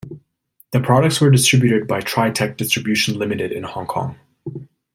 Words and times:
The 0.71 0.79
products 0.79 1.21
were 1.21 1.29
distributed 1.29 1.87
by 1.87 2.01
TriTech 2.01 2.57
Distribution 2.57 3.19
Limited 3.19 3.51
in 3.51 3.61
Hong 3.61 3.85
Kong. 3.85 4.17